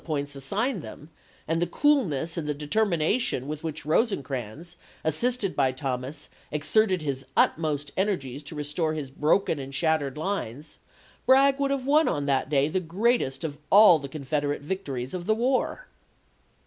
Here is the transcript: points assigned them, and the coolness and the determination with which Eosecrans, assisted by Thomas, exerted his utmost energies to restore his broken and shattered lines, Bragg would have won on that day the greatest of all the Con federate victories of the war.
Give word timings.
points 0.03 0.35
assigned 0.35 0.81
them, 0.81 1.11
and 1.47 1.61
the 1.61 1.67
coolness 1.67 2.35
and 2.35 2.47
the 2.49 2.55
determination 2.55 3.47
with 3.47 3.63
which 3.63 3.83
Eosecrans, 3.85 4.75
assisted 5.03 5.55
by 5.55 5.71
Thomas, 5.71 6.27
exerted 6.51 7.03
his 7.03 7.23
utmost 7.37 7.91
energies 7.95 8.41
to 8.41 8.55
restore 8.55 8.93
his 8.95 9.11
broken 9.11 9.59
and 9.59 9.75
shattered 9.75 10.17
lines, 10.17 10.79
Bragg 11.27 11.59
would 11.59 11.69
have 11.69 11.85
won 11.85 12.07
on 12.07 12.25
that 12.25 12.49
day 12.49 12.67
the 12.67 12.79
greatest 12.79 13.43
of 13.43 13.59
all 13.69 13.99
the 13.99 14.09
Con 14.09 14.23
federate 14.25 14.61
victories 14.63 15.13
of 15.13 15.27
the 15.27 15.35
war. 15.35 15.85